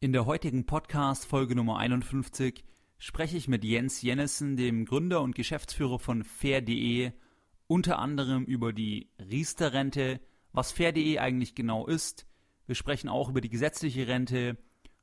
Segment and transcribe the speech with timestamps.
[0.00, 2.64] In der heutigen Podcast-Folge Nummer 51
[2.98, 7.10] spreche ich mit Jens Jennissen, dem Gründer und Geschäftsführer von Fair.de,
[7.66, 10.20] unter anderem über die Riester-Rente,
[10.52, 12.28] was Fair.de eigentlich genau ist.
[12.66, 14.56] Wir sprechen auch über die gesetzliche Rente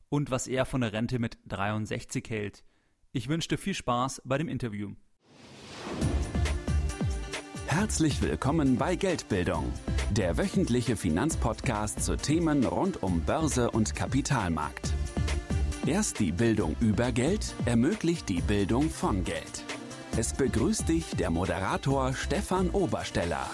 [0.07, 2.63] und was er von der Rente mit 63 hält.
[3.11, 4.93] Ich wünsche dir viel Spaß bei dem Interview.
[7.67, 9.73] Herzlich willkommen bei Geldbildung,
[10.11, 14.93] der wöchentliche Finanzpodcast zu Themen rund um Börse und Kapitalmarkt.
[15.85, 19.63] Erst die Bildung über Geld ermöglicht die Bildung von Geld.
[20.17, 23.49] Es begrüßt dich der Moderator Stefan Obersteller.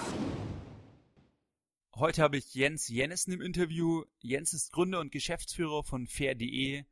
[1.95, 4.04] Heute habe ich Jens Jennissen im Interview.
[4.20, 6.84] Jens ist Gründer und Geschäftsführer von Fair.de.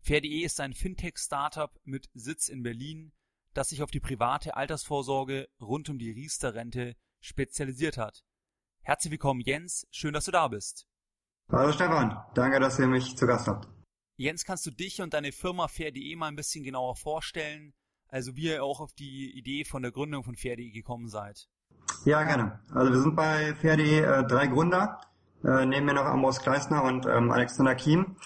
[0.00, 3.12] Fair.de ist ein Fintech-Startup mit Sitz in Berlin,
[3.54, 8.24] das sich auf die private Altersvorsorge rund um die Riester-Rente spezialisiert hat.
[8.84, 9.86] Herzlich willkommen, Jens.
[9.92, 10.88] Schön, dass du da bist.
[11.52, 12.16] Hallo Stefan.
[12.34, 13.68] Danke, dass ihr mich zu Gast habt.
[14.16, 17.74] Jens, kannst du dich und deine Firma Fair.de mal ein bisschen genauer vorstellen?
[18.08, 21.48] Also wie ihr auch auf die Idee von der Gründung von Fair.de gekommen seid.
[22.04, 22.58] Ja, gerne.
[22.74, 25.00] Also wir sind bei Fair.de äh, drei Gründer.
[25.44, 28.16] Äh, neben mir noch Amos Kleisner und ähm, Alexander Kiem.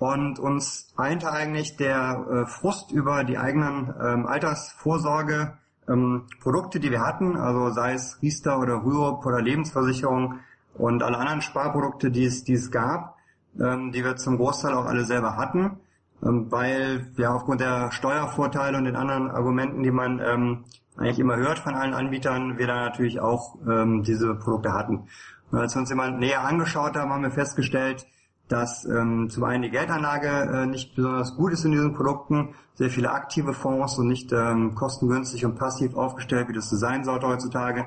[0.00, 6.90] Und uns einte eigentlich der äh, Frust über die eigenen ähm, Altersvorsorge ähm, Produkte, die
[6.90, 10.38] wir hatten, also sei es Riester oder Rürup oder Lebensversicherung
[10.74, 13.16] und alle anderen Sparprodukte, die es, die es gab,
[13.60, 15.78] ähm, die wir zum Großteil auch alle selber hatten,
[16.24, 20.64] ähm, weil ja aufgrund der Steuervorteile und den anderen Argumenten, die man ähm,
[20.96, 25.08] eigentlich immer hört von allen Anbietern, wir da natürlich auch ähm, diese Produkte hatten.
[25.50, 28.06] Und als wir uns jemand näher angeschaut haben, haben wir festgestellt,
[28.52, 32.90] dass ähm, zum einen die Geldanlage äh, nicht besonders gut ist in diesen Produkten, sehr
[32.90, 37.26] viele aktive Fonds und nicht ähm, kostengünstig und passiv aufgestellt, wie das so sein sollte
[37.26, 37.86] heutzutage.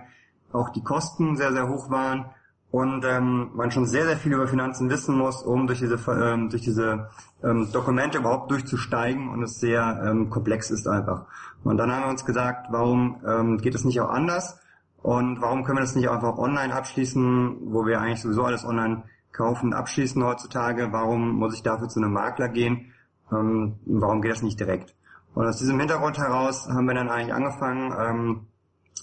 [0.51, 2.25] Auch die Kosten sehr, sehr hoch waren
[2.71, 6.49] und ähm, man schon sehr, sehr viel über Finanzen wissen muss, um durch diese, ähm,
[6.49, 7.09] durch diese
[7.43, 11.25] ähm, Dokumente überhaupt durchzusteigen und es sehr ähm, komplex ist einfach.
[11.63, 14.59] Und dann haben wir uns gesagt, warum ähm, geht es nicht auch anders
[15.03, 19.03] und warum können wir das nicht einfach online abschließen, wo wir eigentlich sowieso alles online
[19.35, 22.93] kaufen, abschließen heutzutage, warum muss ich dafür zu einem Makler gehen,
[23.31, 24.95] ähm, warum geht das nicht direkt?
[25.33, 28.47] Und aus diesem Hintergrund heraus haben wir dann eigentlich angefangen, ähm,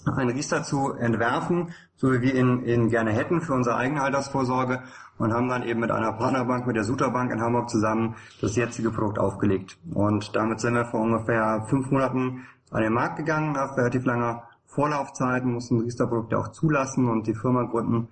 [0.06, 4.82] einen Riester zu entwerfen, so wie wir ihn, ihn gerne hätten für unsere eigene Altersvorsorge
[5.18, 8.56] und haben dann eben mit einer Partnerbank, mit der Suter Bank in Hamburg zusammen das
[8.56, 9.78] jetzige Produkt aufgelegt.
[9.94, 14.44] Und damit sind wir vor ungefähr fünf Monaten an den Markt gegangen, nach relativ langer
[14.66, 18.08] Vorlaufzeit, mussten Riester-Produkte auch zulassen und die Firma gründen.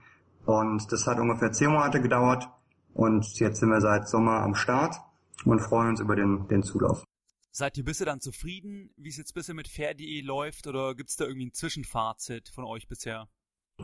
[0.50, 2.48] Und das hat ungefähr zehn Monate gedauert
[2.92, 4.96] und jetzt sind wir seit Sommer am Start
[5.44, 7.04] und freuen uns über den, den Zulauf.
[7.52, 11.16] Seid ihr bisher dann zufrieden, wie es jetzt bisher mit Fair.de läuft oder gibt es
[11.16, 13.28] da irgendwie ein Zwischenfazit von euch bisher?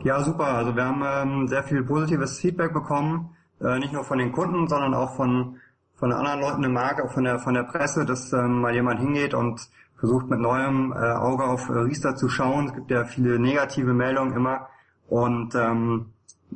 [0.03, 0.49] Ja, super.
[0.49, 4.67] Also wir haben ähm, sehr viel positives Feedback bekommen, äh, nicht nur von den Kunden,
[4.67, 5.61] sondern auch von
[5.95, 8.99] von anderen Leuten im Markt, auch von der von der Presse, dass ähm, mal jemand
[8.99, 9.61] hingeht und
[10.01, 12.67] versucht mit neuem äh, Auge auf äh, Riester zu schauen.
[12.67, 14.69] Es gibt ja viele negative Meldungen immer
[15.09, 16.13] und ähm,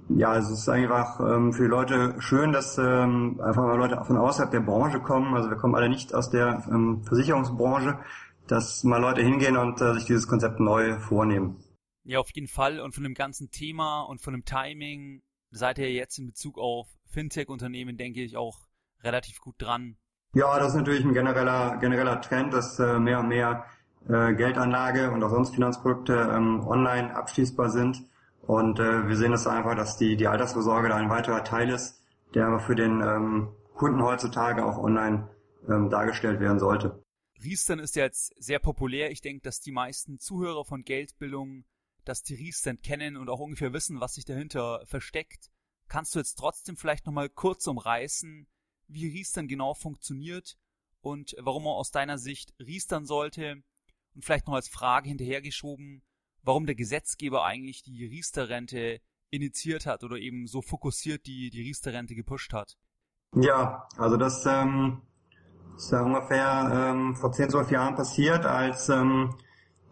[0.08, 4.16] ja, es ist einfach ähm, für die Leute schön, dass ähm, einfach mal Leute von
[4.16, 5.34] außerhalb der Branche kommen.
[5.34, 7.98] Also wir kommen alle nicht aus der ähm, Versicherungsbranche,
[8.46, 11.56] dass mal Leute hingehen und äh, sich dieses Konzept neu vornehmen.
[12.04, 12.80] Ja, auf jeden Fall.
[12.80, 16.88] Und von dem ganzen Thema und von dem Timing seid ihr jetzt in Bezug auf
[17.06, 18.58] Fintech-Unternehmen, denke ich, auch
[19.02, 19.96] relativ gut dran.
[20.34, 23.64] Ja, das ist natürlich ein genereller, genereller Trend, dass äh, mehr und mehr
[24.08, 28.02] äh, Geldanlage und auch sonst Finanzprodukte ähm, online abschließbar sind.
[28.50, 31.71] Und äh, wir sehen es das einfach, dass die, die Altersvorsorge da ein weiterer Teil
[31.71, 32.03] ist,
[32.34, 35.31] der aber für den ähm, Kunden heutzutage auch online
[35.69, 37.00] ähm, dargestellt werden sollte.
[37.44, 39.12] Riestern ist ja jetzt sehr populär.
[39.12, 41.65] Ich denke, dass die meisten Zuhörer von Geldbildung
[42.05, 45.53] das die Riestern kennen und auch ungefähr wissen, was sich dahinter versteckt.
[45.87, 48.49] Kannst du jetzt trotzdem vielleicht nochmal kurz umreißen,
[48.88, 50.59] wie Riestern genau funktioniert
[51.03, 53.62] und warum man aus deiner Sicht Riestern sollte?
[54.17, 56.03] Und vielleicht noch als Frage hinterhergeschoben,
[56.42, 62.14] warum der Gesetzgeber eigentlich die Riester-Rente initiiert hat oder eben so fokussiert die, die Riester-Rente
[62.14, 62.76] gepusht hat?
[63.34, 65.02] Ja, also das ähm,
[65.76, 69.34] ist ja ungefähr ähm, vor 10, 12 Jahren passiert, als ähm,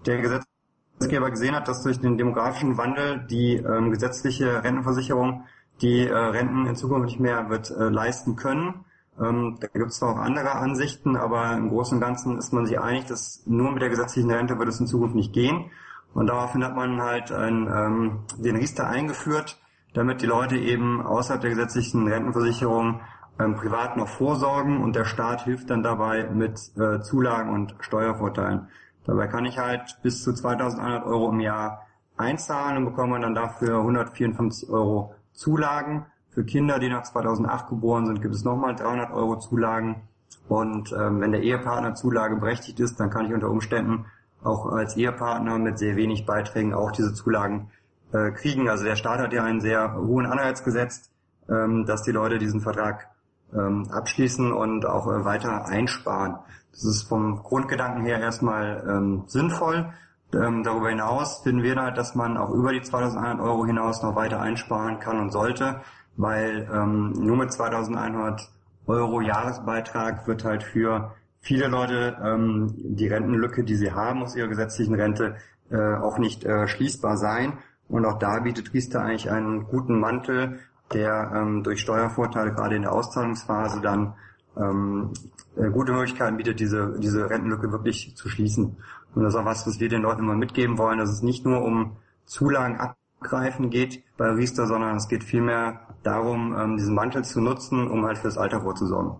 [0.06, 5.44] der Gesetzgeber gesehen hat, dass durch den demografischen Wandel die ähm, gesetzliche Rentenversicherung
[5.80, 8.84] die äh, Renten in Zukunft nicht mehr wird äh, leisten können.
[9.20, 12.66] Ähm, da gibt es zwar auch andere Ansichten, aber im Großen und Ganzen ist man
[12.66, 15.70] sich einig, dass nur mit der gesetzlichen Rente wird es in Zukunft nicht gehen.
[16.18, 19.56] Und daraufhin hat man halt ein, ähm, den Riester eingeführt,
[19.94, 23.02] damit die Leute eben außerhalb der gesetzlichen Rentenversicherung
[23.38, 28.66] ähm, privat noch vorsorgen und der Staat hilft dann dabei mit äh, Zulagen und Steuervorteilen.
[29.04, 31.86] Dabei kann ich halt bis zu 2100 Euro im Jahr
[32.16, 38.22] einzahlen und bekomme dann dafür 154 Euro Zulagen Für Kinder, die nach 2008 geboren sind,
[38.22, 40.02] gibt es nochmal 300 Euro Zulagen.
[40.48, 44.06] Und ähm, wenn der Ehepartner zulageberechtigt ist, dann kann ich unter Umständen
[44.42, 47.70] auch als Ehepartner mit sehr wenig Beiträgen auch diese Zulagen
[48.12, 48.68] äh, kriegen.
[48.68, 51.10] Also der Staat hat ja einen sehr hohen Anreiz gesetzt,
[51.48, 53.08] ähm, dass die Leute diesen Vertrag
[53.52, 56.36] ähm, abschließen und auch äh, weiter einsparen.
[56.72, 59.92] Das ist vom Grundgedanken her erstmal ähm, sinnvoll.
[60.34, 64.14] Ähm, darüber hinaus finden wir halt, dass man auch über die 2100 Euro hinaus noch
[64.14, 65.80] weiter einsparen kann und sollte,
[66.16, 68.50] weil ähm, nur mit 2100
[68.86, 74.48] Euro Jahresbeitrag wird halt für viele Leute ähm, die Rentenlücke, die sie haben aus ihrer
[74.48, 75.36] gesetzlichen Rente,
[75.70, 77.58] äh, auch nicht äh, schließbar sein.
[77.88, 80.58] Und auch da bietet Riester eigentlich einen guten Mantel,
[80.92, 84.14] der ähm, durch Steuervorteile gerade in der Auszahlungsphase dann
[84.56, 85.12] ähm,
[85.56, 88.76] äh, gute Möglichkeiten bietet, diese, diese Rentenlücke wirklich zu schließen.
[89.14, 91.44] Und das ist auch was, was wir den Leuten immer mitgeben wollen, dass es nicht
[91.44, 91.96] nur um
[92.26, 97.88] Zulagen abgreifen geht bei Riester, sondern es geht vielmehr darum, ähm, diesen Mantel zu nutzen,
[97.88, 99.16] um halt fürs Alter vorzusorgen.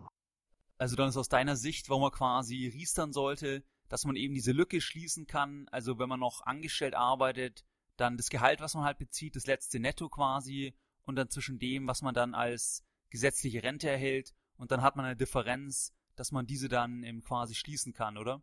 [0.79, 4.53] Also dann ist aus deiner Sicht, warum man quasi riestern sollte, dass man eben diese
[4.53, 5.67] Lücke schließen kann.
[5.71, 7.65] Also wenn man noch angestellt arbeitet,
[7.97, 11.87] dann das Gehalt, was man halt bezieht, das letzte Netto quasi und dann zwischen dem,
[11.89, 16.47] was man dann als gesetzliche Rente erhält und dann hat man eine Differenz, dass man
[16.47, 18.43] diese dann eben quasi schließen kann, oder?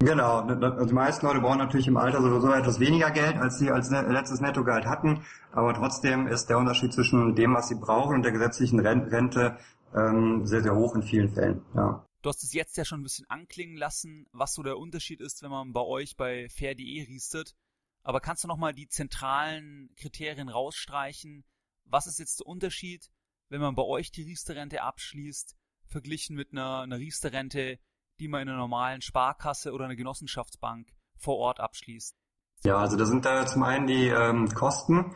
[0.00, 3.70] Genau, also die meisten Leute brauchen natürlich im Alter sowieso etwas weniger Geld, als sie
[3.70, 8.22] als letztes Nettogehalt hatten, aber trotzdem ist der Unterschied zwischen dem, was sie brauchen und
[8.22, 9.56] der gesetzlichen Rente
[9.94, 11.64] ähm, sehr, sehr hoch in vielen Fällen.
[11.74, 12.06] Ja.
[12.22, 15.42] Du hast es jetzt ja schon ein bisschen anklingen lassen, was so der Unterschied ist,
[15.42, 17.54] wenn man bei euch bei fair.de riestet.
[18.02, 21.44] Aber kannst du nochmal die zentralen Kriterien rausstreichen?
[21.84, 23.10] Was ist jetzt der Unterschied,
[23.50, 25.54] wenn man bei euch die Riester-Rente abschließt,
[25.86, 27.78] verglichen mit einer, einer Riester-Rente,
[28.20, 30.88] die man in einer normalen Sparkasse oder einer Genossenschaftsbank
[31.18, 32.16] vor Ort abschließt?
[32.64, 35.14] Ja, also da sind da zum einen die ähm, Kosten,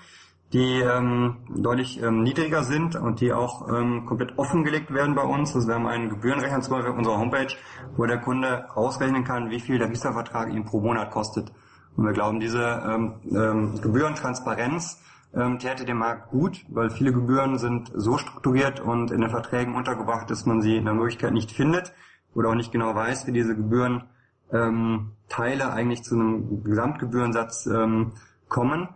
[0.52, 5.54] die ähm, deutlich ähm, niedriger sind und die auch ähm, komplett offengelegt werden bei uns.
[5.54, 7.54] Also wir haben einen Gebührenrechner zum Beispiel auf unserer Homepage,
[7.96, 11.52] wo der Kunde ausrechnen kann, wie viel der Riester-Vertrag ihm pro Monat kostet.
[11.96, 15.02] Und wir glauben, diese ähm, ähm, Gebührentransparenz
[15.34, 19.74] ähm, täte dem Markt gut, weil viele Gebühren sind so strukturiert und in den Verträgen
[19.74, 21.92] untergebracht, dass man sie in der Möglichkeit nicht findet
[22.34, 24.04] oder auch nicht genau weiß, wie diese Gebühren
[24.50, 28.12] ähm, eigentlich zu einem Gesamtgebührensatz ähm,
[28.48, 28.88] kommen.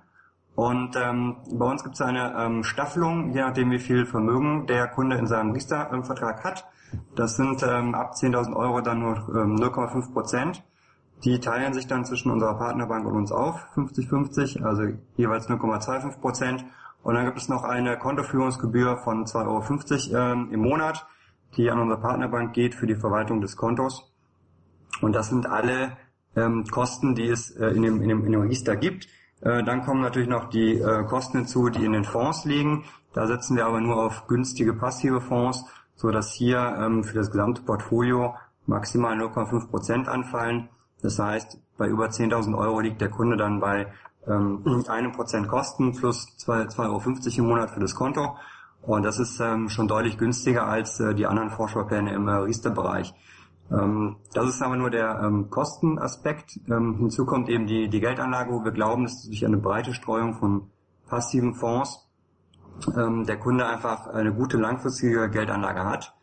[0.54, 4.86] Und ähm, bei uns gibt es eine ähm, Staffelung, je nachdem wie viel Vermögen der
[4.88, 6.68] Kunde in seinem Riester-Vertrag hat.
[7.14, 10.62] Das sind ähm, ab 10.000 Euro dann nur ähm, 0,5 Prozent.
[11.24, 14.82] Die teilen sich dann zwischen unserer Partnerbank und uns auf, 50-50, also
[15.16, 16.64] jeweils 0,25 Prozent.
[17.02, 21.06] Und dann gibt es noch eine Kontoführungsgebühr von 2,50 Euro ähm, im Monat,
[21.56, 24.12] die an unsere Partnerbank geht für die Verwaltung des Kontos.
[25.00, 25.96] Und das sind alle
[26.36, 29.06] ähm, Kosten, die es äh, in, dem, in, dem, in dem Register gibt.
[29.42, 32.84] Äh, dann kommen natürlich noch die äh, Kosten hinzu, die in den Fonds liegen.
[33.12, 35.64] Da setzen wir aber nur auf günstige passive Fonds,
[35.96, 38.34] so dass hier ähm, für das gesamte Portfolio
[38.66, 40.68] maximal 0,5 Prozent anfallen.
[41.02, 43.88] Das heißt, bei über 10.000 Euro liegt der Kunde dann bei
[44.26, 47.02] ähm, einem Prozent Kosten plus 2,50 Euro
[47.38, 48.36] im Monat für das Konto.
[48.82, 53.14] Und das ist ähm, schon deutlich günstiger als äh, die anderen Vorsparpläne im Riester-Bereich.
[53.72, 56.60] Ähm, das ist aber nur der ähm, Kostenaspekt.
[56.68, 60.34] Ähm, hinzu kommt eben die, die Geldanlage, wo wir glauben, dass durch eine breite Streuung
[60.34, 60.70] von
[61.08, 62.08] passiven Fonds
[62.96, 66.14] der Kunde einfach eine gute langfristige Geldanlage hat.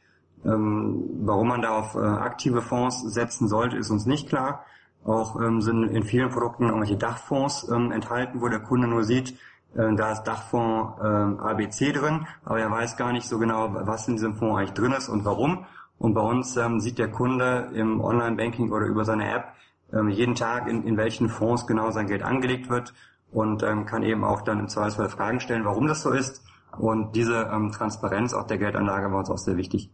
[0.43, 4.65] Warum man da auf äh, aktive Fonds setzen sollte, ist uns nicht klar.
[5.05, 9.37] Auch sind in vielen Produkten irgendwelche Dachfonds enthalten, wo der Kunde nur sieht,
[9.75, 14.15] äh, da ist Dachfonds ABC drin, aber er weiß gar nicht so genau, was in
[14.15, 15.65] diesem Fonds eigentlich drin ist und warum.
[15.99, 19.53] Und bei uns ähm, sieht der Kunde im Online-Banking oder über seine App
[19.93, 22.93] ähm, jeden Tag, in, in welchen Fonds genau sein Geld angelegt wird
[23.31, 26.43] und ähm, kann eben auch dann im Zweifelsfall Fragen stellen, warum das so ist.
[26.77, 29.91] Und diese ähm, Transparenz auch der Geldanlage war uns auch sehr wichtig.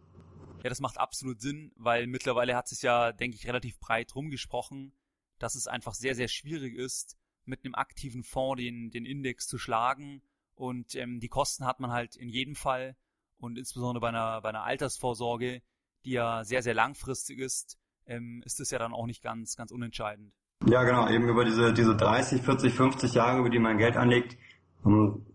[0.62, 4.92] Ja, das macht absolut Sinn, weil mittlerweile hat es ja, denke ich, relativ breit rumgesprochen,
[5.38, 9.58] dass es einfach sehr, sehr schwierig ist, mit einem aktiven Fonds den, den Index zu
[9.58, 10.22] schlagen.
[10.54, 12.96] Und ähm, die Kosten hat man halt in jedem Fall.
[13.38, 15.62] Und insbesondere bei einer, bei einer Altersvorsorge,
[16.06, 19.72] die ja sehr, sehr langfristig ist, ähm, ist das ja dann auch nicht ganz, ganz
[19.72, 20.32] unentscheidend.
[20.66, 24.38] Ja, genau, eben über diese, diese 30, 40, 50 Jahre, über die man Geld anlegt,
[24.82, 25.26] um,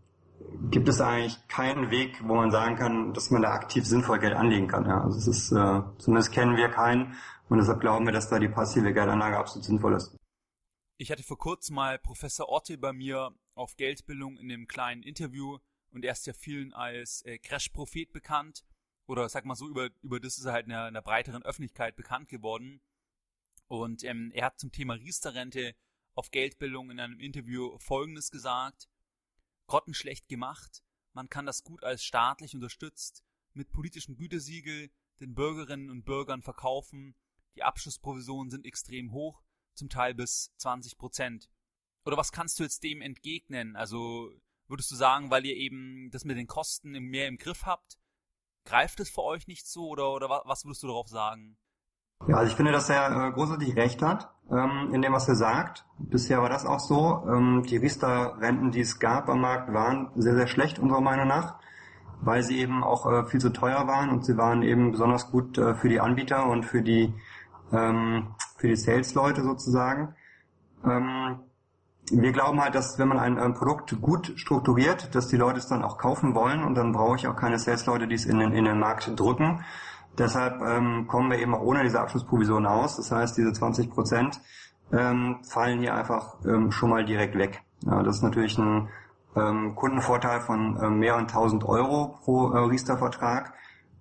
[0.71, 4.33] gibt es eigentlich keinen Weg, wo man sagen kann, dass man da aktiv sinnvoll Geld
[4.33, 4.85] anlegen kann.
[4.85, 7.15] Ja, also es ist, äh, zumindest kennen wir keinen
[7.49, 10.15] und deshalb glauben wir, dass da die passive Geldanlage absolut sinnvoll ist.
[10.97, 15.57] Ich hatte vor kurzem mal Professor Otte bei mir auf Geldbildung in einem kleinen Interview
[15.91, 18.63] und er ist ja vielen als äh, Crash-Prophet bekannt
[19.11, 21.43] oder sag mal so, über, über das ist er halt in der, in der breiteren
[21.43, 22.81] Öffentlichkeit bekannt geworden.
[23.67, 25.75] Und ähm, er hat zum Thema Riester-Rente
[26.15, 28.89] auf Geldbildung in einem Interview Folgendes gesagt
[29.67, 36.03] grottenschlecht gemacht man kann das gut als staatlich unterstützt mit politischem Gütesiegel den Bürgerinnen und
[36.03, 37.15] Bürgern verkaufen.
[37.55, 41.49] Die Abschlussprovisionen sind extrem hoch, zum Teil bis 20 Prozent.
[42.05, 43.75] Oder was kannst du jetzt dem entgegnen?
[43.75, 44.31] Also
[44.67, 47.99] würdest du sagen, weil ihr eben das mit den Kosten mehr im Griff habt,
[48.65, 51.57] greift es für euch nicht so oder, oder was würdest du darauf sagen?
[52.27, 55.35] Ja, also ich finde, dass er äh, großartig recht hat ähm, in dem, was er
[55.35, 55.85] sagt.
[55.97, 57.23] Bisher war das auch so.
[57.27, 61.55] Ähm, die Riester-Renten, die es gab am Markt, waren sehr, sehr schlecht unserer Meinung nach,
[62.21, 65.57] weil sie eben auch äh, viel zu teuer waren und sie waren eben besonders gut
[65.57, 67.13] äh, für die Anbieter und für die
[67.71, 70.15] ähm, für die Sales-Leute sozusagen.
[70.85, 71.39] Ähm,
[72.11, 75.67] wir glauben halt, dass wenn man ein, ein, Produkt gut strukturiert, dass die Leute es
[75.67, 78.51] dann auch kaufen wollen und dann brauche ich auch keine Sales-Leute, die es in den,
[78.53, 79.63] in den Markt drücken.
[80.17, 82.97] Deshalb ähm, kommen wir eben auch ohne diese Abschlussprovision aus.
[82.97, 84.41] Das heißt, diese 20 Prozent
[84.91, 87.61] ähm, fallen hier einfach ähm, schon mal direkt weg.
[87.85, 88.89] Ja, das ist natürlich ein
[89.35, 93.53] ähm, Kundenvorteil von ähm, mehreren tausend Euro pro äh, Riester-Vertrag.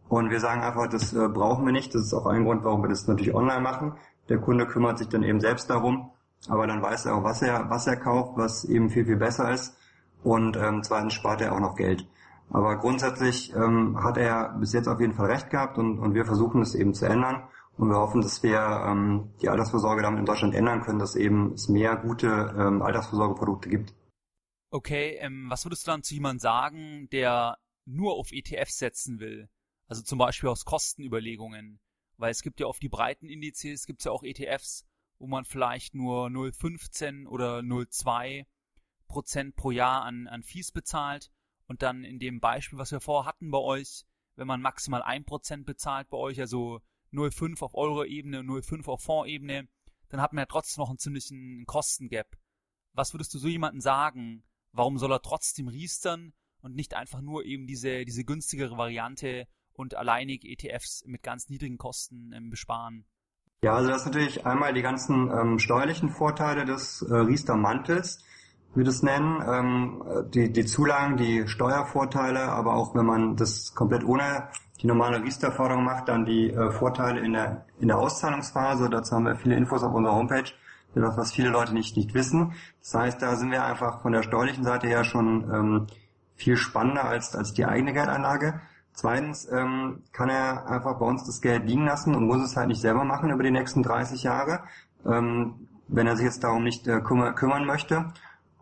[0.08, 1.94] Und wir sagen einfach, das äh, brauchen wir nicht.
[1.94, 3.94] Das ist auch ein Grund, warum wir das natürlich online machen.
[4.28, 6.10] Der Kunde kümmert sich dann eben selbst darum,
[6.48, 9.52] aber dann weiß er auch, was er, was er kauft, was eben viel, viel besser
[9.52, 9.76] ist.
[10.22, 12.06] Und ähm, zweitens spart er auch noch Geld.
[12.50, 16.24] Aber grundsätzlich ähm, hat er bis jetzt auf jeden Fall recht gehabt und, und wir
[16.24, 17.48] versuchen es eben zu ändern.
[17.76, 21.54] Und wir hoffen, dass wir ähm, die Altersvorsorge damit in Deutschland ändern können, dass eben
[21.54, 23.94] es mehr gute ähm, Altersvorsorgeprodukte gibt.
[24.70, 27.56] Okay, ähm, was würdest du dann zu jemandem sagen, der
[27.86, 29.48] nur auf ETFs setzen will?
[29.86, 31.80] Also zum Beispiel aus Kostenüberlegungen.
[32.18, 34.84] Weil es gibt ja auf die breiten Indizes, gibt es ja auch ETFs,
[35.20, 38.46] wo man vielleicht nur 0,15 oder 0,2
[39.06, 41.30] Prozent pro Jahr an, an Fees bezahlt
[41.66, 44.04] und dann in dem Beispiel, was wir vorher hatten bei euch,
[44.36, 46.80] wenn man maximal 1% bezahlt bei euch, also
[47.12, 49.68] 0,5 auf Euro-Ebene, 0,5 auf Fonds-Ebene,
[50.08, 52.38] dann hat man ja trotzdem noch einen ziemlichen Kostengap.
[52.94, 54.42] Was würdest du so jemandem sagen?
[54.72, 59.94] Warum soll er trotzdem riestern und nicht einfach nur eben diese, diese günstigere Variante und
[59.94, 63.04] alleinig ETFs mit ganz niedrigen Kosten ähm, besparen?
[63.62, 68.24] Ja, also das ist natürlich einmal die ganzen ähm, steuerlichen Vorteile des äh, Riester-Mantels
[68.74, 70.02] wir das nennen, ähm,
[70.32, 74.48] die, die Zulagen, die Steuervorteile, aber auch wenn man das komplett ohne
[74.80, 78.88] die normale Riester-Förderung macht, dann die äh, Vorteile in der, in der Auszahlungsphase.
[78.88, 80.52] Dazu haben wir viele Infos auf unserer Homepage,
[80.94, 82.52] das, was viele Leute nicht, nicht wissen.
[82.80, 85.86] Das heißt, da sind wir einfach von der steuerlichen Seite her schon ähm,
[86.36, 88.60] viel spannender als, als die eigene Geldanlage.
[88.92, 92.68] Zweitens ähm, kann er einfach bei uns das Geld liegen lassen und muss es halt
[92.68, 94.60] nicht selber machen über die nächsten 30 Jahre,
[95.06, 98.12] ähm, wenn er sich jetzt darum nicht äh, kümmern, kümmern möchte.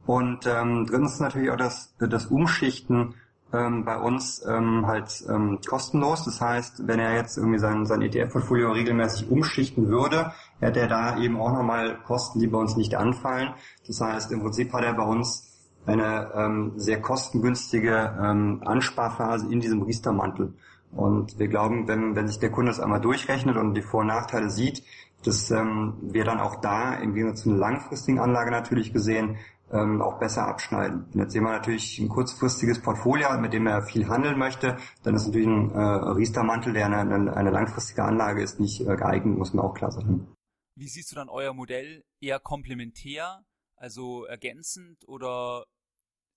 [0.06, 3.14] Und ähm, drittens natürlich auch das, das Umschichten
[3.52, 6.24] ähm, bei uns ähm, halt ähm, kostenlos.
[6.24, 11.18] Das heißt, wenn er jetzt irgendwie sein, sein ETF-Portfolio regelmäßig umschichten würde, hätte er da
[11.18, 13.54] eben auch nochmal Kosten, die bei uns nicht anfallen.
[13.86, 15.47] Das heißt, im Prinzip hat er bei uns
[15.86, 20.54] eine ähm, sehr kostengünstige ähm, Ansparphase in diesem Riester-Mantel.
[20.92, 24.06] Und wir glauben, wenn, wenn sich der Kunde das einmal durchrechnet und die Vor- und
[24.06, 24.82] Nachteile sieht,
[25.24, 29.38] dass ähm, wir dann auch da, im Gegensatz zu einer langfristigen Anlage natürlich gesehen,
[29.72, 31.06] ähm, auch besser abschneiden.
[31.12, 35.26] Wenn jetzt jemand natürlich ein kurzfristiges Portfolio mit dem er viel handeln möchte, dann ist
[35.26, 39.64] natürlich ein äh, Riester-Mantel, der eine, eine, langfristige Anlage ist, nicht äh, geeignet, muss man
[39.64, 40.26] auch klar sagen.
[40.74, 42.04] Wie siehst du dann euer Modell?
[42.20, 43.44] Eher komplementär,
[43.78, 45.64] also ergänzend oder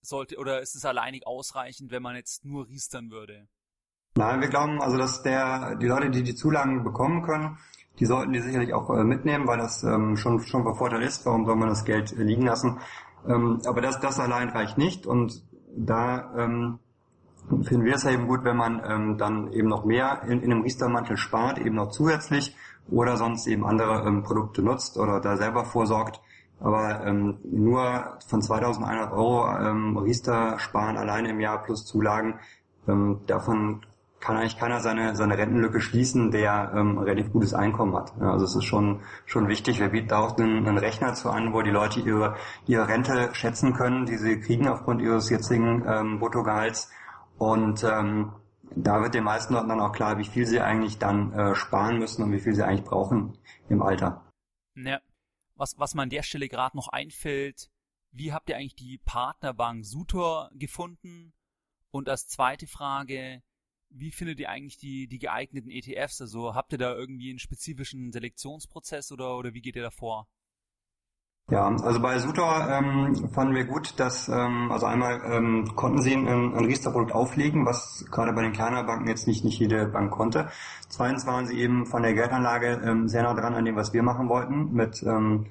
[0.01, 3.47] sollte oder ist es alleinig ausreichend, wenn man jetzt nur riestern würde?
[4.15, 7.57] Nein, wir glauben also, dass der die Leute, die die Zulagen bekommen können,
[7.99, 11.25] die sollten die sicherlich auch äh, mitnehmen, weil das ähm, schon schon von Vorteil ist.
[11.25, 12.79] Warum soll man das Geld äh, liegen lassen?
[13.27, 15.43] Ähm, aber das, das allein reicht nicht und
[15.75, 16.79] da ähm,
[17.63, 20.61] finden wir es eben gut, wenn man ähm, dann eben noch mehr in, in einem
[20.63, 22.55] Riester-Mantel spart, eben noch zusätzlich
[22.89, 26.21] oder sonst eben andere ähm, Produkte nutzt oder da selber vorsorgt.
[26.61, 32.39] Aber ähm, nur von 2100 Euro ähm, Riester sparen alleine im Jahr plus Zulagen,
[32.87, 33.81] ähm, davon
[34.21, 38.13] kann eigentlich keiner seine, seine Rentenlücke schließen, der ähm, relativ gutes Einkommen hat.
[38.21, 39.79] Ja, also es ist schon, schon wichtig.
[39.79, 42.35] Wir bieten auch einen, einen Rechner zu an, wo die Leute ihre,
[42.67, 46.91] ihre Rente schätzen können, die sie kriegen aufgrund ihres jetzigen ähm, Bruttogehalts.
[47.39, 48.31] Und ähm,
[48.75, 51.97] da wird den meisten Leuten dann auch klar, wie viel sie eigentlich dann äh, sparen
[51.97, 53.33] müssen und wie viel sie eigentlich brauchen
[53.69, 54.21] im Alter.
[54.75, 54.99] Ja.
[55.61, 57.69] Was, was mir an der Stelle gerade noch einfällt,
[58.09, 61.35] wie habt ihr eigentlich die Partnerbank Sutor gefunden?
[61.91, 63.43] Und als zweite Frage,
[63.89, 66.19] wie findet ihr eigentlich die, die geeigneten ETFs?
[66.19, 70.27] Also habt ihr da irgendwie einen spezifischen Selektionsprozess oder, oder wie geht ihr da vor?
[71.51, 76.13] Ja, also bei Sutor ähm, fanden wir gut, dass ähm, also einmal ähm, konnten sie
[76.13, 80.11] ein, ein Riester-Produkt auflegen, was gerade bei den kleineren Banken jetzt nicht nicht jede Bank
[80.11, 80.47] konnte.
[80.87, 84.01] Zweitens waren sie eben von der Geldanlage ähm, sehr nah dran an dem, was wir
[84.01, 85.47] machen wollten, mit ähm,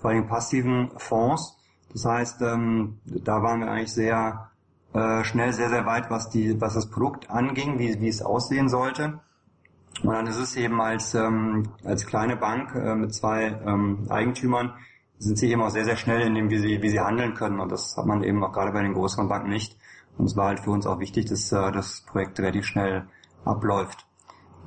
[0.00, 1.56] vor allem passiven Fonds.
[1.92, 4.50] Das heißt, ähm, da waren wir eigentlich sehr
[4.92, 8.68] äh, schnell sehr, sehr weit, was die, was das Produkt anging, wie, wie es aussehen
[8.68, 9.20] sollte.
[10.02, 14.72] Und dann ist es eben als, ähm, als kleine Bank äh, mit zwei ähm, Eigentümern,
[15.24, 17.60] sind sie eben auch sehr, sehr schnell in dem, wie sie, wie sie handeln können.
[17.60, 19.76] Und das hat man eben auch gerade bei den größeren Banken nicht.
[20.16, 23.06] Und es war halt für uns auch wichtig, dass äh, das Projekt relativ schnell
[23.44, 24.06] abläuft.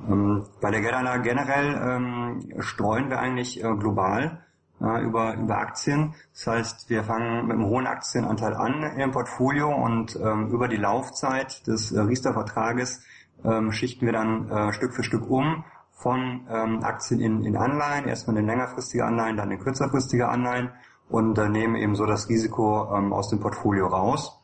[0.08, 4.44] Ähm, bei der Geldanlage generell ähm, streuen wir eigentlich äh, global
[4.80, 6.14] äh, über, über Aktien.
[6.34, 10.76] Das heißt, wir fangen mit einem hohen Aktienanteil an im Portfolio und ähm, über die
[10.76, 13.02] Laufzeit des äh, Riester-Vertrages
[13.44, 15.64] ähm, schichten wir dann äh, Stück für Stück um
[15.98, 20.70] von ähm, Aktien in, in Anleihen, erstmal in längerfristige Anleihen, dann in kürzerfristige Anleihen
[21.08, 24.38] und äh, nehmen eben so das Risiko ähm, aus dem Portfolio raus.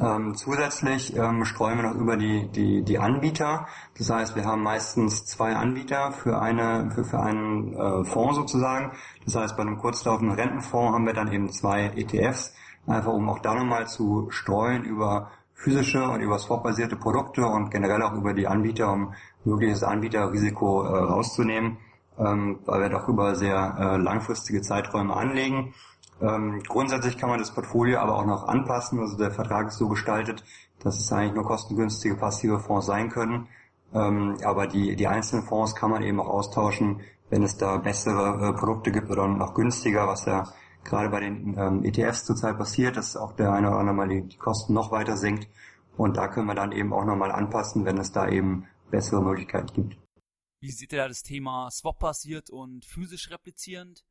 [0.00, 3.66] Ähm, zusätzlich ähm, streuen wir noch über die, die, die Anbieter.
[3.98, 8.92] Das heißt, wir haben meistens zwei Anbieter für, eine, für, für einen äh, Fonds sozusagen.
[9.24, 12.54] Das heißt, bei einem kurzlaufenden Rentenfonds haben wir dann eben zwei ETFs,
[12.86, 18.02] einfach um auch da nochmal zu streuen über physische und über swap-basierte Produkte und generell
[18.02, 21.78] auch über die Anbieter, um mögliches Anbieterrisiko äh, rauszunehmen,
[22.18, 25.74] ähm, weil wir doch über sehr äh, langfristige Zeiträume anlegen.
[26.20, 29.00] Ähm, grundsätzlich kann man das Portfolio aber auch noch anpassen.
[29.00, 30.44] Also der Vertrag ist so gestaltet,
[30.82, 33.48] dass es eigentlich nur kostengünstige passive Fonds sein können.
[33.94, 38.50] Ähm, aber die, die einzelnen Fonds kann man eben auch austauschen, wenn es da bessere
[38.50, 40.44] äh, Produkte gibt oder noch günstiger, was ja
[40.86, 44.22] gerade bei den ähm, ETFs zurzeit passiert, dass auch der eine oder andere mal die,
[44.26, 45.48] die Kosten noch weiter sinkt.
[45.96, 49.72] Und da können wir dann eben auch nochmal anpassen, wenn es da eben bessere Möglichkeiten
[49.72, 49.98] gibt.
[50.60, 54.04] Wie sieht ihr da das Thema Swap-basiert und physisch replizierend?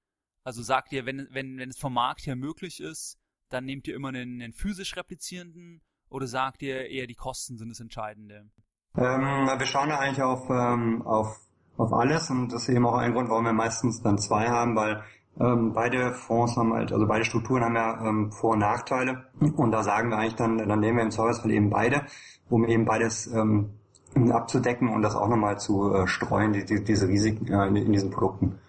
[0.44, 3.18] Also sagt ihr, wenn, wenn, wenn es vom Markt her möglich ist,
[3.50, 7.70] dann nehmt ihr immer einen, einen physisch replizierenden oder sagt ihr eher die Kosten sind
[7.70, 8.50] das Entscheidende?
[8.98, 11.40] Ähm, wir schauen da eigentlich auf, ähm, auf,
[11.78, 14.76] auf alles und das ist eben auch ein Grund, warum wir meistens dann zwei haben,
[14.76, 15.04] weil
[15.40, 19.72] ähm, beide Fonds haben halt, also beide Strukturen haben ja ähm, Vor- und Nachteile und
[19.72, 22.06] da sagen wir eigentlich dann, dann nehmen wir im Servicefall eben beide,
[22.50, 23.72] um eben beides ähm,
[24.16, 27.92] abzudecken und das auch nochmal zu äh, streuen, die, die, diese Risiken äh, in, in
[27.92, 28.60] diesen Produkten.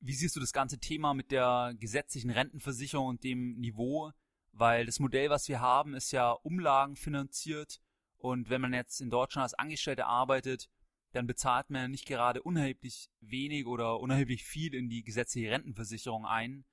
[0.00, 4.10] Wie siehst du das ganze Thema mit der gesetzlichen Rentenversicherung und dem Niveau?
[4.52, 7.80] Weil das Modell, was wir haben, ist ja umlagenfinanziert.
[8.18, 10.68] Und wenn man jetzt in Deutschland als Angestellter arbeitet,
[11.14, 16.26] dann bezahlt man ja nicht gerade unerheblich wenig oder unerheblich viel in die gesetzliche Rentenversicherung
[16.26, 16.64] ein.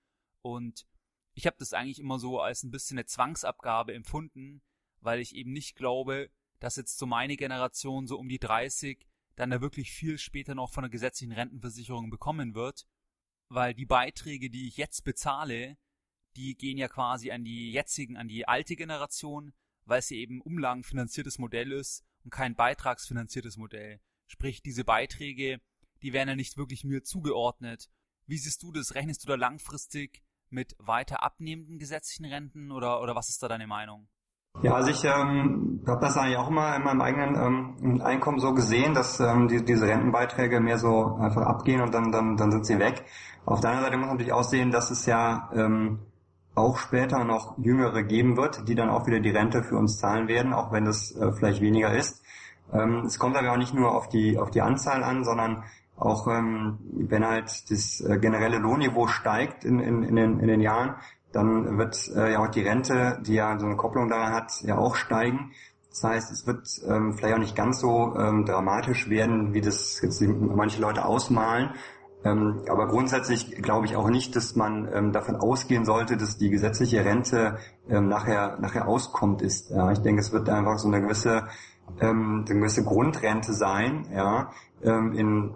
[0.42, 0.88] Und
[1.34, 4.62] ich habe das eigentlich immer so als ein bisschen eine Zwangsabgabe empfunden,
[5.00, 9.50] weil ich eben nicht glaube, dass jetzt so meine Generation so um die 30 dann
[9.50, 12.86] da wirklich viel später noch von der gesetzlichen Rentenversicherung bekommen wird
[13.54, 15.78] weil die Beiträge, die ich jetzt bezahle,
[16.38, 21.38] die gehen ja quasi an die jetzigen, an die alte Generation, weil es eben umlagenfinanziertes
[21.38, 24.00] Modell ist und kein beitragsfinanziertes Modell.
[24.32, 25.60] Sprich, diese Beiträge,
[26.02, 27.90] die werden ja nicht wirklich mir zugeordnet.
[28.28, 28.96] Wie siehst du das?
[28.96, 33.68] Rechnest du da langfristig mit weiter abnehmenden gesetzlichen Renten oder, oder was ist da deine
[33.68, 34.08] Meinung?
[34.62, 38.54] Ja, also ich ähm, habe das eigentlich auch immer in meinem eigenen ähm, Einkommen so
[38.54, 42.66] gesehen, dass ähm, die, diese Rentenbeiträge mehr so einfach abgehen und dann, dann, dann sind
[42.66, 43.04] sie weg.
[43.46, 46.00] Auf der anderen Seite muss man natürlich auch sehen, dass es ja ähm,
[46.56, 50.30] auch später noch Jüngere geben wird, die dann auch wieder die Rente für uns zahlen
[50.30, 52.22] werden, auch wenn das äh, vielleicht weniger ist.
[52.74, 55.64] Ähm, es kommt aber auch nicht nur auf die, auf die Anzahl an, sondern
[55.98, 60.62] auch ähm, wenn halt das äh, generelle Lohnniveau steigt in, in, in, den, in den
[60.62, 60.96] Jahren,
[61.32, 64.78] dann wird äh, ja auch die Rente, die ja so eine Kopplung daran hat, ja
[64.78, 65.52] auch steigen.
[65.90, 70.02] Das heißt, es wird ähm, vielleicht auch nicht ganz so ähm, dramatisch werden, wie das
[70.02, 71.72] jetzt manche Leute ausmalen.
[72.24, 76.50] Ähm, aber grundsätzlich glaube ich auch nicht, dass man ähm, davon ausgehen sollte, dass die
[76.50, 77.58] gesetzliche Rente
[77.90, 79.72] ähm, nachher nachher auskommt ist.
[79.72, 81.48] Ja, ich denke, es wird einfach so eine gewisse
[82.00, 84.52] ähm, gewisse Grundrente sein, ja,
[84.84, 85.56] ähm, in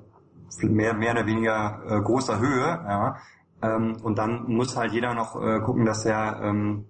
[0.62, 3.18] mehr mehr oder weniger äh, großer Höhe, ja,
[3.62, 6.86] ähm, und dann muss halt jeder noch äh, gucken, dass er ähm,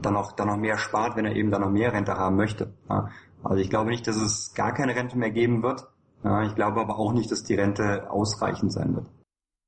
[0.00, 2.74] dann noch, dann noch mehr spart, wenn er eben dann noch mehr Rente haben möchte.
[2.88, 3.10] Ja.
[3.42, 5.88] Also ich glaube nicht, dass es gar keine Rente mehr geben wird.
[6.24, 9.10] Ja, ich glaube aber auch nicht, dass die Rente ausreichend sein wird.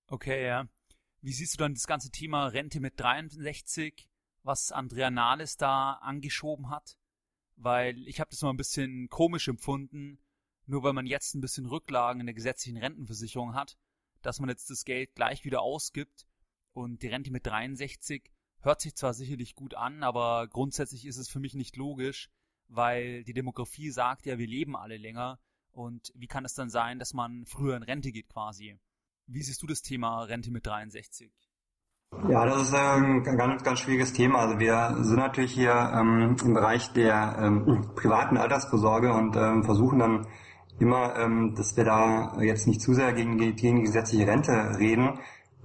[0.09, 0.67] Okay, ja.
[1.21, 4.09] Wie siehst du dann das ganze Thema Rente mit 63,
[4.43, 6.97] was Andrea Nahles da angeschoben hat?
[7.57, 10.19] Weil ich habe das mal ein bisschen komisch empfunden,
[10.67, 13.77] nur weil man jetzt ein bisschen Rücklagen in der gesetzlichen Rentenversicherung hat,
[14.23, 16.27] dass man jetzt das Geld gleich wieder ausgibt
[16.73, 21.29] und die Rente mit 63 hört sich zwar sicherlich gut an, aber grundsätzlich ist es
[21.29, 22.31] für mich nicht logisch,
[22.69, 25.39] weil die Demografie sagt ja, wir leben alle länger
[25.71, 28.79] und wie kann es dann sein, dass man früher in Rente geht quasi?
[29.27, 31.33] Wie siehst du das Thema Rente mit 63?
[32.23, 34.39] Ja, das ist ein ganz, ganz schwieriges Thema.
[34.41, 39.99] Also wir sind natürlich hier ähm, im Bereich der ähm, privaten Altersvorsorge und ähm, versuchen
[39.99, 40.27] dann
[40.79, 45.19] immer, ähm, dass wir da jetzt nicht zu sehr gegen, gegen die gesetzliche Rente reden.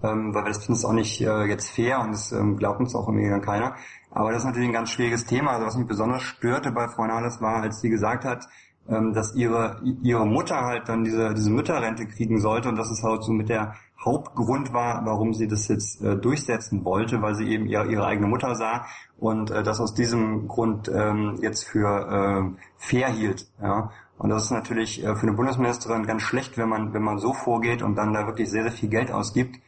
[0.04, 2.80] ähm, weil wir das finden es auch nicht äh, jetzt fair und das ähm, glaubt
[2.80, 3.76] uns auch irgendwie dann keiner.
[4.12, 5.52] Aber das ist natürlich ein ganz schwieriges Thema.
[5.52, 8.48] Also was mich besonders störte bei Frau Nahles war, als sie gesagt hat,
[8.88, 13.04] ähm, dass ihre ihre Mutter halt dann diese diese Mütterrente kriegen sollte und das ist
[13.04, 17.50] halt so mit der Hauptgrund war, warum sie das jetzt äh, durchsetzen wollte, weil sie
[17.50, 18.86] eben ihre, ihre eigene Mutter sah
[19.18, 23.48] und äh, das aus diesem Grund ähm, jetzt für äh, fair hielt.
[23.62, 23.92] Ja.
[24.18, 27.34] Und das ist natürlich äh, für eine Bundesministerin ganz schlecht, wenn man wenn man so
[27.34, 29.60] vorgeht und dann da wirklich sehr sehr viel Geld ausgibt.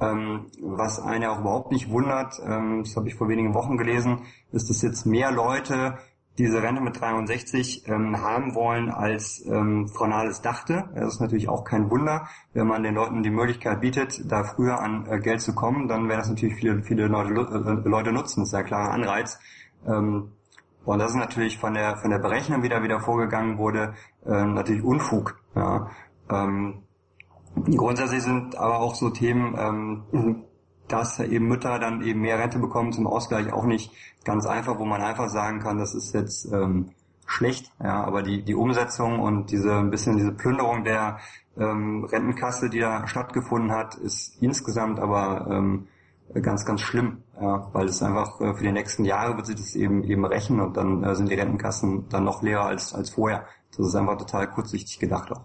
[0.00, 4.20] Ähm, was eine auch überhaupt nicht wundert, ähm, das habe ich vor wenigen Wochen gelesen,
[4.52, 5.98] ist, dass jetzt mehr Leute
[6.38, 10.88] diese Rente mit 63 ähm, haben wollen, als ähm, Frau Nahles dachte.
[10.94, 12.28] Das ist natürlich auch kein Wunder.
[12.52, 16.08] Wenn man den Leuten die Möglichkeit bietet, da früher an äh, Geld zu kommen, dann
[16.08, 18.40] werden das natürlich viele, viele Leute, äh, Leute nutzen.
[18.40, 19.38] Das ist ja ein klarer Anreiz.
[19.86, 20.32] Ähm,
[20.84, 24.44] und das ist natürlich von der, von der Berechnung, wie da wieder vorgegangen wurde, äh,
[24.44, 25.38] natürlich Unfug.
[25.54, 25.90] Ja.
[26.30, 26.84] Ähm,
[27.76, 30.44] grundsätzlich sind aber auch so Themen, ähm,
[30.88, 33.92] dass eben Mütter dann eben mehr Rente bekommen zum Ausgleich auch nicht
[34.24, 36.90] ganz einfach, wo man einfach sagen kann, das ist jetzt ähm,
[37.26, 41.18] schlecht, ja, aber die, die Umsetzung und diese ein bisschen diese Plünderung der
[41.56, 45.88] ähm, Rentenkasse, die da stattgefunden hat, ist insgesamt aber ähm,
[46.42, 49.74] ganz, ganz schlimm, ja, weil es einfach äh, für die nächsten Jahre wird sich das
[49.74, 53.46] eben eben rächen und dann äh, sind die Rentenkassen dann noch leerer als, als vorher.
[53.76, 55.44] Das ist einfach total kurzsichtig gedacht auch.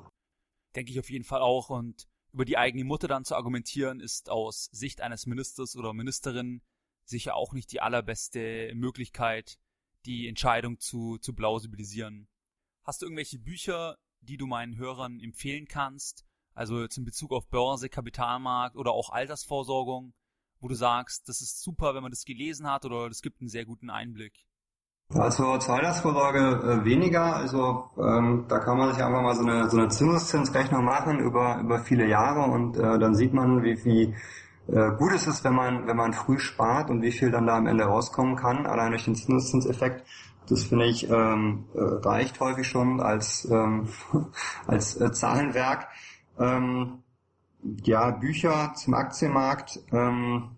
[0.76, 4.30] Denke ich auf jeden Fall auch und über die eigene Mutter dann zu argumentieren, ist
[4.30, 6.62] aus Sicht eines Ministers oder Ministerin
[7.06, 9.60] sicher auch nicht die allerbeste Möglichkeit,
[10.06, 12.28] die Entscheidung zu, zu plausibilisieren.
[12.84, 16.26] Hast du irgendwelche Bücher, die du meinen Hörern empfehlen kannst?
[16.54, 20.14] Also jetzt in Bezug auf Börse, Kapitalmarkt oder auch Altersvorsorgung,
[20.60, 23.50] wo du sagst, das ist super, wenn man das gelesen hat oder das gibt einen
[23.50, 24.46] sehr guten Einblick.
[25.16, 27.36] Also zur Altersvorsorge äh, weniger.
[27.36, 31.60] Also ähm, da kann man sich einfach mal so eine, so eine Zinseszinsrechnung machen über,
[31.60, 34.16] über viele Jahre und äh, dann sieht man, wie, wie
[34.68, 37.58] äh, gut ist es, wenn man, wenn man früh spart und wie viel dann da
[37.58, 40.06] am Ende rauskommen kann, allein durch den Zinseszinseffekt.
[40.50, 43.88] Das finde ich ähm, äh, reicht häufig schon als, ähm,
[44.68, 45.88] als äh, Zahlenwerk.
[46.40, 47.04] Ähm,
[47.84, 49.80] ja, Bücher zum Aktienmarkt.
[49.92, 50.50] Ähm,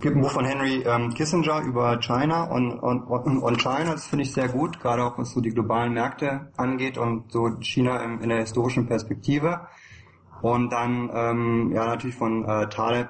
[0.00, 4.24] gibt ein Buch von Henry ähm, Kissinger über China und, und, und China, das finde
[4.24, 8.20] ich sehr gut, gerade auch was so die globalen Märkte angeht und so China in,
[8.20, 9.66] in der historischen Perspektive.
[10.40, 13.08] Und dann ähm, ja natürlich von äh, Taleb,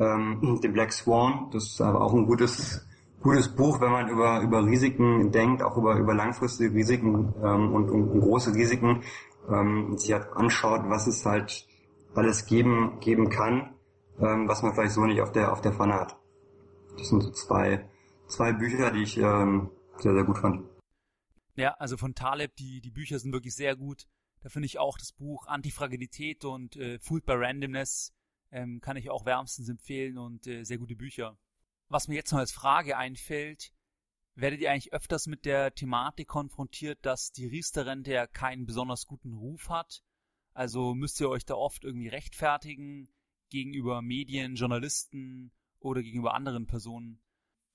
[0.00, 2.84] ähm, The Black Swan, das ist aber auch ein gutes
[3.22, 7.88] gutes Buch, wenn man über über Risiken denkt, auch über über langfristige Risiken ähm, und,
[7.88, 9.02] und, und große Risiken
[9.48, 11.66] ähm, sich halt anschaut, was es halt
[12.14, 13.75] alles geben geben kann
[14.20, 16.16] ähm, was man vielleicht so nicht auf der auf der Pfanne hat.
[16.98, 17.88] Das sind so zwei
[18.28, 20.64] zwei Bücher, die ich ähm, sehr sehr gut fand.
[21.54, 24.06] Ja, also von Taleb, die die Bücher sind wirklich sehr gut.
[24.40, 28.12] Da finde ich auch das Buch Antifragilität und äh, Food by Randomness
[28.52, 31.36] ähm, kann ich auch wärmstens empfehlen und äh, sehr gute Bücher.
[31.88, 33.72] Was mir jetzt noch als Frage einfällt,
[34.34, 39.34] werdet ihr eigentlich öfters mit der Thematik konfrontiert, dass die Riester-Rente ja keinen besonders guten
[39.34, 40.02] Ruf hat?
[40.52, 43.08] Also müsst ihr euch da oft irgendwie rechtfertigen?
[43.50, 47.18] Gegenüber Medien, Journalisten oder gegenüber anderen Personen?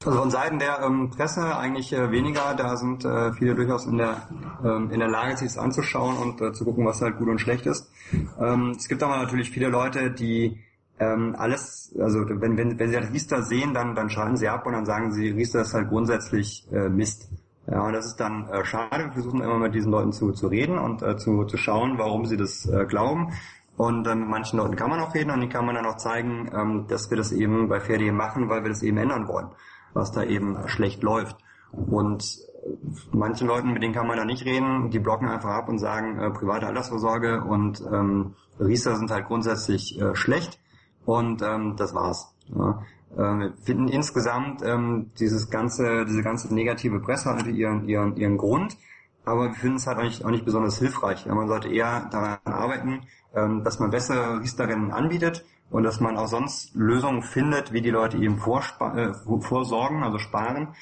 [0.03, 2.55] Also von Seiten der ähm, Presse eigentlich äh, weniger.
[2.55, 4.27] Da sind äh, viele durchaus in der
[4.63, 7.39] ähm, in der Lage, sich das anzuschauen und äh, zu gucken, was halt gut und
[7.39, 7.91] schlecht ist.
[8.39, 10.59] Ähm, es gibt aber natürlich viele Leute, die
[10.99, 14.65] ähm, alles, also wenn wenn wenn sie halt Riester sehen, dann dann schalten sie ab
[14.65, 17.29] und dann sagen sie, Riester ist halt grundsätzlich äh, Mist.
[17.67, 19.05] Ja, und das ist dann äh, schade.
[19.05, 22.25] Wir versuchen immer mit diesen Leuten zu, zu reden und äh, zu, zu schauen, warum
[22.25, 23.33] sie das äh, glauben.
[23.77, 25.97] Und ähm, mit manchen Leuten kann man auch reden und die kann man dann auch
[25.97, 29.47] zeigen, ähm, dass wir das eben bei Fair.de machen, weil wir das eben ändern wollen,
[29.93, 31.37] was da eben schlecht läuft.
[31.71, 32.69] Und äh,
[33.11, 36.19] manchen Leuten, mit denen kann man da nicht reden, die blocken einfach ab und sagen,
[36.19, 40.59] äh, private Altersvorsorge und ähm, Riester sind halt grundsätzlich äh, schlecht
[41.05, 42.35] und ähm, das war's.
[42.47, 42.83] Ja.
[43.15, 48.37] Äh, wir finden insgesamt ähm, dieses ganze, diese ganze negative Presse hat ihren, ihren, ihren
[48.37, 48.77] Grund,
[49.25, 51.25] aber wir finden es halt auch nicht, auch nicht besonders hilfreich.
[51.25, 53.01] Man sollte eher daran arbeiten, ähm,
[53.33, 58.17] dass man bessere Riester-Rennen anbietet und dass man auch sonst Lösungen findet, wie die Leute
[58.17, 60.75] eben äh, vorsorgen, also sparen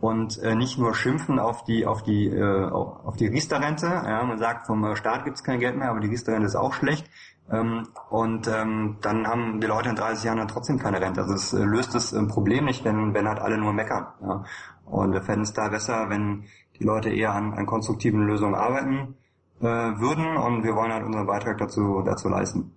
[0.00, 3.86] und äh, nicht nur schimpfen auf die auf die äh, auf die Riester-Rente.
[3.86, 6.74] Ja, man sagt vom Staat gibt es kein Geld mehr, aber die Riester-Rente ist auch
[6.74, 7.10] schlecht.
[7.50, 11.22] Ähm, und ähm, dann haben die Leute in 30 Jahren dann trotzdem keine Rente.
[11.22, 14.06] Also es äh, löst das äh, Problem nicht, wenn wenn halt alle nur meckern.
[14.20, 14.44] Ja.
[14.84, 16.44] Und wir fänden es da besser, wenn
[16.78, 19.16] die Leute eher an, an konstruktiven Lösungen arbeiten
[19.60, 22.76] äh, würden und wir wollen halt unseren Beitrag dazu, dazu leisten.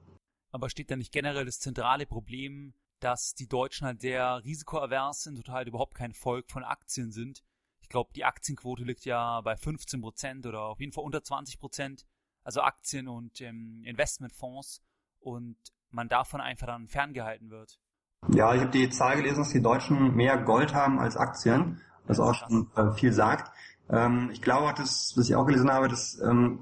[0.52, 5.38] Aber steht da nicht generell das zentrale Problem, dass die Deutschen halt sehr risikoavers sind
[5.38, 7.44] und halt überhaupt kein Volk von Aktien sind?
[7.82, 11.60] Ich glaube, die Aktienquote liegt ja bei 15 Prozent oder auf jeden Fall unter 20
[11.60, 12.06] Prozent.
[12.44, 14.82] Also Aktien und ähm, Investmentfonds.
[15.20, 15.58] Und
[15.92, 17.80] man davon einfach dann ferngehalten wird.
[18.34, 22.20] Ja, ich habe die Zahl gelesen, dass die Deutschen mehr Gold haben als Aktien, was
[22.20, 23.52] auch schon äh, viel sagt.
[23.92, 26.60] Ähm, ich glaube auch, dass, was ich auch gelesen habe, dass ähm,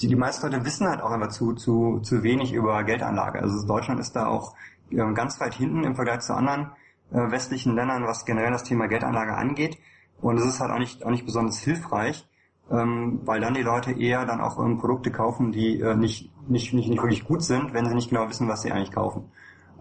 [0.00, 3.40] die, die meisten Leute wissen halt auch einfach zu, zu, zu wenig über Geldanlage.
[3.40, 4.54] Also Deutschland ist da auch
[4.90, 6.72] ähm, ganz weit hinten im Vergleich zu anderen
[7.12, 9.78] äh, westlichen Ländern, was generell das Thema Geldanlage angeht.
[10.20, 12.28] Und es ist halt auch nicht, auch nicht besonders hilfreich,
[12.70, 16.74] ähm, weil dann die Leute eher dann auch ähm, Produkte kaufen, die äh, nicht, nicht,
[16.74, 19.32] nicht, nicht wirklich gut sind, wenn sie nicht genau wissen, was sie eigentlich kaufen.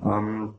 [0.03, 0.55] Ähm,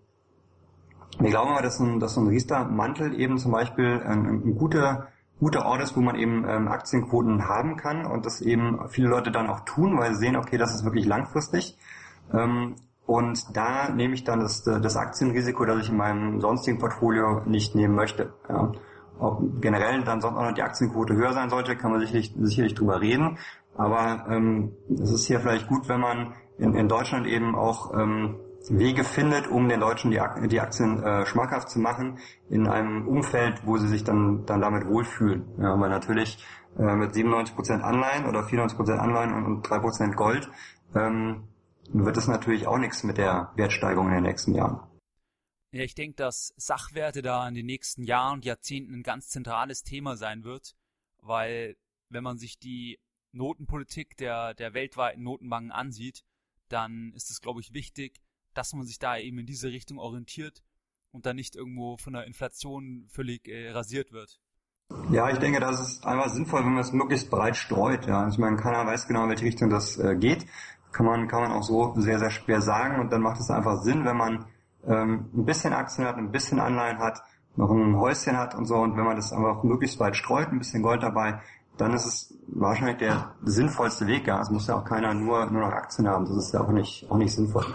[1.19, 5.09] wir glauben aber, dass ein, dass ein Riester-Mantel eben zum Beispiel ein, ein guter
[5.41, 9.31] guter Ort ist, wo man eben ähm, Aktienquoten haben kann und das eben viele Leute
[9.31, 11.77] dann auch tun, weil sie sehen, okay, das ist wirklich langfristig.
[12.33, 12.77] Ähm,
[13.07, 17.75] und da nehme ich dann das, das Aktienrisiko, das ich in meinem sonstigen Portfolio nicht
[17.75, 18.35] nehmen möchte.
[18.49, 18.71] Ja.
[19.19, 22.75] Ob generell dann sonst auch noch die Aktienquote höher sein sollte, kann man sicherlich, sicherlich
[22.75, 23.39] drüber reden.
[23.77, 28.37] Aber ähm, es ist hier vielleicht gut, wenn man in, in Deutschland eben auch ähm,
[28.71, 33.77] Wege findet, um den Deutschen die, Aktien äh, schmackhaft zu machen, in einem Umfeld, wo
[33.77, 35.45] sie sich dann, dann damit wohlfühlen.
[35.59, 36.45] Ja, weil natürlich
[36.79, 40.49] äh, mit 97% Anleihen oder 94% Anleihen und, und 3% Gold
[40.95, 41.49] ähm,
[41.93, 44.81] wird es natürlich auch nichts mit der Wertsteigerung in den nächsten Jahren.
[45.73, 49.83] Ja, ich denke, dass Sachwerte da in den nächsten Jahren und Jahrzehnten ein ganz zentrales
[49.83, 50.75] Thema sein wird,
[51.19, 51.77] weil
[52.09, 52.99] wenn man sich die
[53.33, 56.25] Notenpolitik der, der weltweiten Notenbanken ansieht,
[56.69, 58.21] dann ist es, glaube ich, wichtig,
[58.55, 60.63] dass man sich da eben in diese Richtung orientiert
[61.13, 64.41] und dann nicht irgendwo von der Inflation völlig äh, rasiert wird.
[65.11, 68.07] Ja, ich denke, das ist einfach sinnvoll, wenn man es möglichst breit streut.
[68.07, 68.29] Ja.
[68.29, 70.47] Ich meine, keiner weiß genau, in welche Richtung das äh, geht.
[70.93, 73.01] Kann man, kann man auch so sehr, sehr schwer sagen.
[73.01, 74.47] Und dann macht es einfach Sinn, wenn man
[74.87, 77.23] ähm, ein bisschen Aktien hat, ein bisschen Anleihen hat,
[77.57, 78.77] noch ein Häuschen hat und so.
[78.77, 81.41] Und wenn man das einfach möglichst weit streut, ein bisschen Gold dabei,
[81.77, 84.27] dann ist es wahrscheinlich der sinnvollste Weg.
[84.27, 84.41] Ja.
[84.41, 86.25] Es muss ja auch keiner nur, nur noch Aktien haben.
[86.27, 87.67] Das ist ja auch nicht, auch nicht sinnvoll.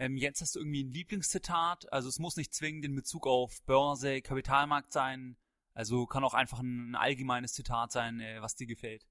[0.00, 1.92] Ähm, Jens, hast du irgendwie ein Lieblingszitat?
[1.92, 5.36] Also es muss nicht zwingend in Bezug auf Börse, Kapitalmarkt sein.
[5.74, 9.08] Also kann auch einfach ein, ein allgemeines Zitat sein, äh, was dir gefällt.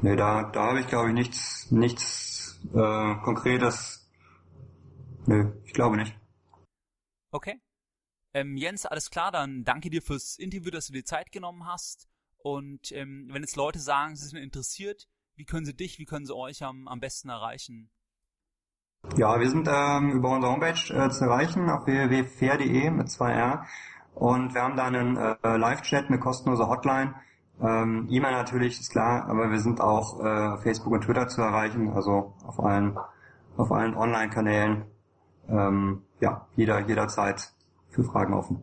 [0.00, 4.10] Nee, da, da habe ich glaube ich nichts, nichts äh, Konkretes.
[5.26, 6.18] Nö, ich glaube nicht.
[7.30, 7.60] Okay.
[8.32, 12.08] Ähm, Jens, alles klar, dann danke dir fürs Interview, dass du dir Zeit genommen hast.
[12.38, 16.24] Und ähm, wenn jetzt Leute sagen, sie sind interessiert, wie können sie dich, wie können
[16.24, 17.90] sie euch am, am besten erreichen?
[19.16, 23.64] Ja, wir sind ähm, über unsere Homepage äh, zu erreichen auf www.fair.de mit 2R
[24.14, 27.14] und wir haben da einen äh, Live-Chat, eine kostenlose Hotline.
[27.60, 31.92] Ähm, E-Mail natürlich ist klar, aber wir sind auch äh, Facebook und Twitter zu erreichen,
[31.92, 32.96] also auf allen
[33.56, 34.84] auf allen Online-Kanälen.
[35.48, 37.52] Ähm, ja, jeder jederzeit
[37.90, 38.62] für Fragen offen.